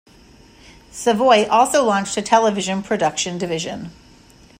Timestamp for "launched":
1.85-2.17